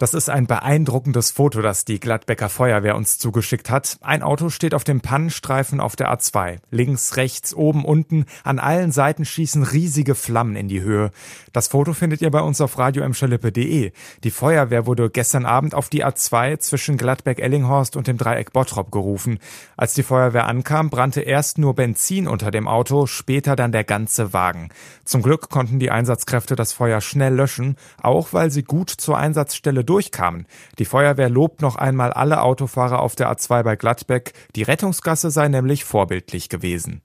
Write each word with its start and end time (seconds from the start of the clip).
Das 0.00 0.14
ist 0.14 0.30
ein 0.30 0.46
beeindruckendes 0.46 1.30
Foto, 1.30 1.60
das 1.60 1.84
die 1.84 2.00
Gladbecker 2.00 2.48
Feuerwehr 2.48 2.96
uns 2.96 3.18
zugeschickt 3.18 3.68
hat. 3.68 3.98
Ein 4.00 4.22
Auto 4.22 4.48
steht 4.48 4.72
auf 4.72 4.82
dem 4.82 5.02
Pannenstreifen 5.02 5.78
auf 5.78 5.94
der 5.94 6.10
A2. 6.10 6.56
Links, 6.70 7.18
rechts, 7.18 7.52
oben, 7.52 7.84
unten, 7.84 8.24
an 8.42 8.58
allen 8.58 8.92
Seiten 8.92 9.26
schießen 9.26 9.62
riesige 9.62 10.14
Flammen 10.14 10.56
in 10.56 10.68
die 10.68 10.80
Höhe. 10.80 11.10
Das 11.52 11.68
Foto 11.68 11.92
findet 11.92 12.22
ihr 12.22 12.30
bei 12.30 12.40
uns 12.40 12.62
auf 12.62 12.78
radioemschalippe.de. 12.78 13.92
Die 14.24 14.30
Feuerwehr 14.30 14.86
wurde 14.86 15.10
gestern 15.10 15.44
Abend 15.44 15.74
auf 15.74 15.90
die 15.90 16.02
A2 16.02 16.58
zwischen 16.60 16.96
Gladbeck-Ellinghorst 16.96 17.94
und 17.94 18.06
dem 18.06 18.16
Dreieck 18.16 18.54
Bottrop 18.54 18.90
gerufen. 18.90 19.38
Als 19.76 19.92
die 19.92 20.02
Feuerwehr 20.02 20.46
ankam, 20.46 20.88
brannte 20.88 21.20
erst 21.20 21.58
nur 21.58 21.74
Benzin 21.74 22.26
unter 22.26 22.50
dem 22.50 22.68
Auto, 22.68 23.04
später 23.04 23.54
dann 23.54 23.70
der 23.70 23.84
ganze 23.84 24.32
Wagen. 24.32 24.70
Zum 25.04 25.20
Glück 25.20 25.50
konnten 25.50 25.78
die 25.78 25.90
Einsatzkräfte 25.90 26.56
das 26.56 26.72
Feuer 26.72 27.02
schnell 27.02 27.34
löschen, 27.34 27.76
auch 28.02 28.32
weil 28.32 28.50
sie 28.50 28.62
gut 28.62 28.88
zur 28.88 29.18
Einsatzstelle 29.18 29.84
durchkamen. 29.90 30.46
Die 30.78 30.84
Feuerwehr 30.84 31.28
lobt 31.28 31.60
noch 31.60 31.76
einmal 31.76 32.12
alle 32.12 32.42
Autofahrer 32.42 33.00
auf 33.00 33.16
der 33.16 33.30
A2 33.30 33.64
bei 33.64 33.76
Gladbeck. 33.76 34.32
Die 34.54 34.62
Rettungsgasse 34.62 35.30
sei 35.30 35.48
nämlich 35.48 35.84
vorbildlich 35.84 36.48
gewesen. 36.48 37.02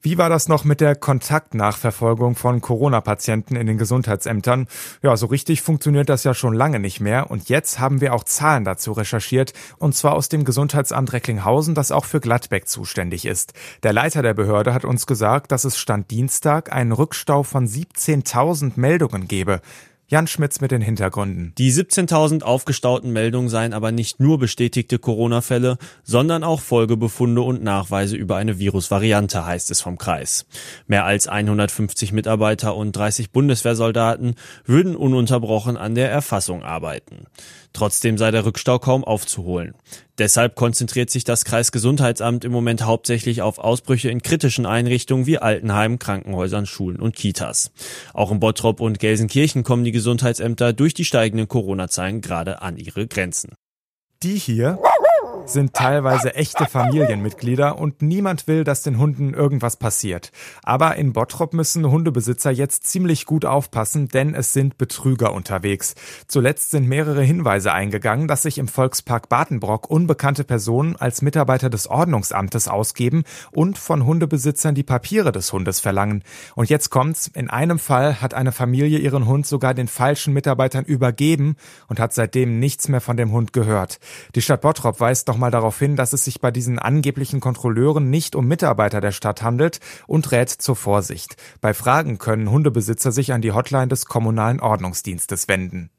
Wie 0.00 0.16
war 0.16 0.28
das 0.28 0.46
noch 0.46 0.62
mit 0.62 0.80
der 0.80 0.94
Kontaktnachverfolgung 0.94 2.36
von 2.36 2.60
Corona-Patienten 2.60 3.56
in 3.56 3.66
den 3.66 3.78
Gesundheitsämtern? 3.78 4.68
Ja, 5.02 5.16
so 5.16 5.26
richtig 5.26 5.60
funktioniert 5.60 6.08
das 6.08 6.22
ja 6.22 6.34
schon 6.34 6.54
lange 6.54 6.78
nicht 6.78 7.00
mehr. 7.00 7.32
Und 7.32 7.48
jetzt 7.48 7.80
haben 7.80 8.00
wir 8.00 8.14
auch 8.14 8.22
Zahlen 8.22 8.64
dazu 8.64 8.92
recherchiert. 8.92 9.54
Und 9.78 9.96
zwar 9.96 10.12
aus 10.14 10.28
dem 10.28 10.44
Gesundheitsamt 10.44 11.12
Recklinghausen, 11.12 11.74
das 11.74 11.90
auch 11.90 12.04
für 12.04 12.20
Gladbeck 12.20 12.68
zuständig 12.68 13.24
ist. 13.24 13.54
Der 13.82 13.92
Leiter 13.92 14.22
der 14.22 14.34
Behörde 14.34 14.72
hat 14.72 14.84
uns 14.84 15.06
gesagt, 15.06 15.50
dass 15.50 15.64
es 15.64 15.78
Stand 15.78 16.12
Dienstag 16.12 16.72
einen 16.72 16.92
Rückstau 16.92 17.42
von 17.42 17.66
17.000 17.66 18.74
Meldungen 18.76 19.26
gebe. 19.26 19.60
Jan 20.10 20.26
Schmitz 20.26 20.62
mit 20.62 20.70
den 20.70 20.80
Hintergründen. 20.80 21.52
Die 21.58 21.70
17.000 21.70 22.42
aufgestauten 22.42 23.12
Meldungen 23.12 23.50
seien 23.50 23.74
aber 23.74 23.92
nicht 23.92 24.20
nur 24.20 24.38
bestätigte 24.38 24.98
Corona-Fälle, 24.98 25.76
sondern 26.02 26.44
auch 26.44 26.62
Folgebefunde 26.62 27.42
und 27.42 27.62
Nachweise 27.62 28.16
über 28.16 28.36
eine 28.36 28.58
Virusvariante, 28.58 29.44
heißt 29.44 29.70
es 29.70 29.82
vom 29.82 29.98
Kreis. 29.98 30.46
Mehr 30.86 31.04
als 31.04 31.28
150 31.28 32.12
Mitarbeiter 32.12 32.74
und 32.74 32.96
30 32.96 33.32
Bundeswehrsoldaten 33.32 34.36
würden 34.64 34.96
ununterbrochen 34.96 35.76
an 35.76 35.94
der 35.94 36.10
Erfassung 36.10 36.62
arbeiten. 36.62 37.26
Trotzdem 37.74 38.16
sei 38.16 38.30
der 38.30 38.46
Rückstau 38.46 38.78
kaum 38.78 39.04
aufzuholen. 39.04 39.74
Deshalb 40.18 40.56
konzentriert 40.56 41.10
sich 41.10 41.22
das 41.22 41.44
Kreisgesundheitsamt 41.44 42.44
im 42.44 42.50
Moment 42.50 42.84
hauptsächlich 42.84 43.40
auf 43.40 43.58
Ausbrüche 43.58 44.10
in 44.10 44.20
kritischen 44.20 44.66
Einrichtungen 44.66 45.26
wie 45.26 45.38
Altenheimen, 45.38 45.98
Krankenhäusern, 45.98 46.66
Schulen 46.66 47.00
und 47.00 47.14
Kitas. 47.14 47.70
Auch 48.14 48.32
in 48.32 48.40
Bottrop 48.40 48.80
und 48.80 48.98
Gelsenkirchen 48.98 49.62
kommen 49.62 49.84
die 49.84 49.92
Gesundheitsämter 49.92 50.72
durch 50.72 50.94
die 50.94 51.04
steigenden 51.04 51.46
Corona-Zahlen 51.46 52.20
gerade 52.20 52.62
an 52.62 52.76
ihre 52.76 53.06
Grenzen. 53.06 53.52
Die 54.24 54.36
hier 54.36 54.80
sind 55.48 55.72
teilweise 55.72 56.34
echte 56.34 56.66
Familienmitglieder 56.66 57.78
und 57.78 58.02
niemand 58.02 58.46
will, 58.46 58.64
dass 58.64 58.82
den 58.82 58.98
Hunden 58.98 59.32
irgendwas 59.32 59.76
passiert. 59.76 60.30
Aber 60.62 60.96
in 60.96 61.12
Bottrop 61.12 61.54
müssen 61.54 61.90
Hundebesitzer 61.90 62.50
jetzt 62.50 62.86
ziemlich 62.86 63.24
gut 63.24 63.44
aufpassen, 63.44 64.08
denn 64.08 64.34
es 64.34 64.52
sind 64.52 64.78
Betrüger 64.78 65.32
unterwegs. 65.32 65.94
Zuletzt 66.26 66.70
sind 66.70 66.86
mehrere 66.86 67.22
Hinweise 67.22 67.72
eingegangen, 67.72 68.28
dass 68.28 68.42
sich 68.42 68.58
im 68.58 68.68
Volkspark 68.68 69.28
Badenbrock 69.28 69.88
unbekannte 69.88 70.44
Personen 70.44 70.96
als 70.96 71.22
Mitarbeiter 71.22 71.70
des 71.70 71.86
Ordnungsamtes 71.86 72.68
ausgeben 72.68 73.24
und 73.50 73.78
von 73.78 74.04
Hundebesitzern 74.04 74.74
die 74.74 74.82
Papiere 74.82 75.32
des 75.32 75.52
Hundes 75.52 75.80
verlangen. 75.80 76.22
Und 76.56 76.68
jetzt 76.68 76.90
kommt's, 76.90 77.30
in 77.32 77.48
einem 77.48 77.78
Fall 77.78 78.20
hat 78.20 78.34
eine 78.34 78.52
Familie 78.52 78.98
ihren 78.98 79.26
Hund 79.26 79.46
sogar 79.46 79.72
den 79.72 79.88
falschen 79.88 80.34
Mitarbeitern 80.34 80.84
übergeben 80.84 81.56
und 81.86 82.00
hat 82.00 82.12
seitdem 82.12 82.58
nichts 82.58 82.88
mehr 82.88 83.00
von 83.00 83.16
dem 83.16 83.32
Hund 83.32 83.52
gehört. 83.52 83.98
Die 84.34 84.42
Stadt 84.42 84.60
Bottrop 84.60 85.00
weist 85.00 85.28
nochmal 85.38 85.50
darauf 85.52 85.78
hin, 85.78 85.94
dass 85.94 86.12
es 86.12 86.24
sich 86.24 86.40
bei 86.40 86.50
diesen 86.50 86.80
angeblichen 86.80 87.38
Kontrolleuren 87.38 88.10
nicht 88.10 88.34
um 88.34 88.48
Mitarbeiter 88.48 89.00
der 89.00 89.12
Stadt 89.12 89.40
handelt 89.40 89.78
und 90.08 90.32
rät 90.32 90.50
zur 90.50 90.74
Vorsicht. 90.74 91.36
Bei 91.60 91.74
Fragen 91.74 92.18
können 92.18 92.50
Hundebesitzer 92.50 93.12
sich 93.12 93.32
an 93.32 93.40
die 93.40 93.52
Hotline 93.52 93.86
des 93.86 94.06
kommunalen 94.06 94.58
Ordnungsdienstes 94.58 95.46
wenden. 95.46 95.90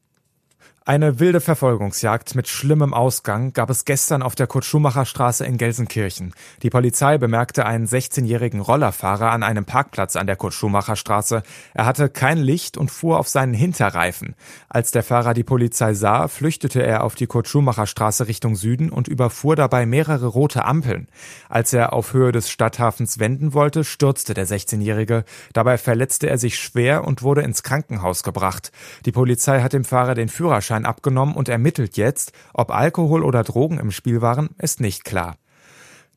Eine 0.90 1.20
wilde 1.20 1.40
Verfolgungsjagd 1.40 2.34
mit 2.34 2.48
schlimmem 2.48 2.96
Ausgang 2.96 3.54
gab 3.54 3.70
es 3.70 3.86
gestern 3.86 4.24
auf 4.24 4.34
der 4.34 4.48
Kurt-Schumacher 4.48 5.06
Straße 5.06 5.46
in 5.46 5.60
Gelsenkirchen. 5.60 6.34
Die 6.64 6.72
Polizei 6.72 7.20
bemerkte 7.20 7.68
einen 7.68 7.86
16-jährigen 7.86 8.60
Rollerfahrer 8.60 9.30
an 9.30 9.44
einem 9.44 9.66
Parkplatz 9.66 10.16
an 10.16 10.26
der 10.26 10.36
Kurt-Schumacher 10.36 10.96
Straße. 10.96 11.44
Er 11.76 11.86
hatte 11.86 12.10
kein 12.10 12.40
Licht 12.40 12.76
und 12.76 12.90
fuhr 12.90 13.20
auf 13.20 13.28
seinen 13.28 13.54
Hinterreifen. 13.54 14.34
Als 14.68 14.90
der 14.90 15.04
Fahrer 15.04 15.36
die 15.36 15.44
Polizei 15.44 15.94
sah, 15.94 16.28
flüchtete 16.28 16.82
er 16.82 17.04
auf 17.04 17.14
die 17.14 17.28
Kurt-Schumacher 17.28 17.86
Straße 17.86 18.28
Richtung 18.28 18.56
Süden 18.56 18.90
und 18.90 19.08
überfuhr 19.08 19.56
dabei 19.56 19.86
mehrere 19.86 20.26
rote 20.26 20.66
Ampeln. 20.66 21.08
Als 21.50 21.72
er 21.72 21.94
auf 21.94 22.14
Höhe 22.14 22.32
des 22.32 22.50
Stadthafens 22.50 23.20
wenden 23.20 23.54
wollte, 23.54 23.84
stürzte 23.84 24.34
der 24.34 24.48
16-jährige. 24.48 25.24
Dabei 25.54 25.78
verletzte 25.78 26.28
er 26.32 26.40
sich 26.40 26.58
schwer 26.58 27.04
und 27.04 27.22
wurde 27.22 27.42
ins 27.42 27.62
Krankenhaus 27.62 28.24
gebracht. 28.24 28.72
Die 29.06 29.12
Polizei 29.12 29.62
hat 29.62 29.74
dem 29.74 29.84
Fahrer 29.86 30.16
den 30.16 30.30
Führerschein 30.30 30.79
Führerschein 30.80 30.86
abgenommen 30.86 31.36
und 31.36 31.50
ermittelt 31.50 31.98
jetzt, 31.98 32.32
ob 32.54 32.72
Alkohol 32.72 33.24
oder 33.24 33.44
Drogen 33.44 33.80
im 33.80 33.92
Spiel 33.92 34.22
waren, 34.22 34.50
ist 34.58 34.80
nicht 34.80 35.04
klar. 35.04 35.36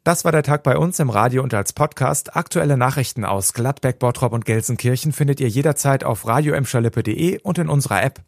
Das 0.05 0.25
war 0.25 0.33
der 0.33 0.43
Tag 0.43 0.65
bei 0.65 0.77
uns 0.77 0.99
im 0.99 1.11
Radio 1.11 1.43
und 1.43 1.55
als 1.55 1.73
Podcast. 1.73 2.35
Aktuelle 2.35 2.77
Nachrichten 2.77 3.25
aus 3.25 3.53
Gladbeck, 3.53 4.01
Bottrop 4.01 4.33
und 4.33 4.45
Gelsenkirchen 4.45 5.13
findet 5.13 5.41
ihr 5.41 5.49
jederzeit 5.49 6.03
auf 6.03 6.27
radioemschalippe.de 6.27 7.41
und 7.43 7.59
in 7.59 7.69
unserer 7.69 8.03
App. 8.03 8.23